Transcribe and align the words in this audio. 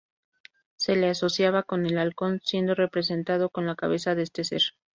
Se 0.77 0.95
le 0.95 1.09
asociaba 1.09 1.61
con 1.61 1.85
el 1.85 1.99
halcón, 1.99 2.41
siendo 2.43 2.73
representado 2.73 3.49
con 3.51 3.67
la 3.67 3.75
cabeza 3.75 4.15
de 4.15 4.23
este 4.23 4.43
ser. 4.43 4.61